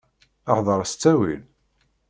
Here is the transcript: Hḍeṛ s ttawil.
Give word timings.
Hḍeṛ 0.55 0.79
s 0.91 0.93
ttawil. 0.93 1.41